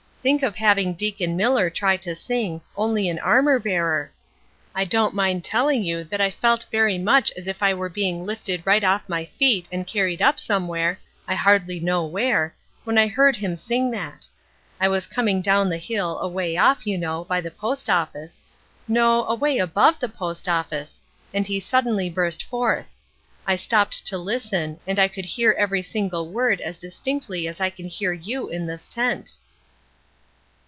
Think 0.23 0.43
of 0.43 0.55
having 0.57 0.93
Deacon 0.93 1.35
Miller 1.35 1.71
try 1.71 1.97
to 1.97 2.13
sing, 2.13 2.61
'Only 2.77 3.09
an 3.09 3.17
armor 3.17 3.57
bearer!' 3.57 4.11
I 4.75 4.85
don't 4.85 5.15
mind 5.15 5.43
telling 5.43 5.83
you 5.83 6.03
that 6.03 6.21
I 6.21 6.29
felt 6.29 6.67
very 6.71 6.99
much 6.99 7.31
as 7.35 7.47
if 7.47 7.63
I 7.63 7.73
were 7.73 7.89
being 7.89 8.23
lifted 8.23 8.61
right 8.63 8.83
off 8.83 9.01
my 9.09 9.25
feet 9.25 9.67
and 9.71 9.87
carried 9.87 10.21
up 10.21 10.39
somewhere, 10.39 10.99
I 11.27 11.33
hardly 11.33 11.79
know 11.79 12.05
where, 12.05 12.53
when 12.83 12.99
I 12.99 13.07
heard 13.07 13.37
him 13.37 13.55
sing 13.55 13.89
that. 13.97 14.27
I 14.79 14.87
was 14.89 15.07
coming 15.07 15.41
down 15.41 15.69
the 15.69 15.79
hill, 15.79 16.19
away 16.19 16.55
off, 16.55 16.85
you 16.85 16.99
know, 16.99 17.23
by 17.23 17.41
the 17.41 17.49
post 17.49 17.89
office 17.89 18.43
no, 18.87 19.23
away 19.25 19.57
above 19.57 19.99
the 19.99 20.07
post 20.07 20.47
office, 20.47 21.01
and 21.33 21.47
he 21.47 21.59
suddenly 21.59 22.11
burst 22.11 22.43
forth. 22.43 22.95
I 23.47 23.55
stopped 23.55 24.05
to 24.05 24.19
listen, 24.19 24.79
and 24.85 24.99
I 24.99 25.07
could 25.07 25.25
hear 25.25 25.55
every 25.57 25.81
single 25.81 26.29
word 26.29 26.61
as 26.61 26.77
distinctly 26.77 27.47
as 27.47 27.59
I 27.59 27.71
can 27.71 27.87
hear 27.87 28.13
you 28.13 28.49
in 28.49 28.67
this 28.67 28.87
tent." 28.87 29.37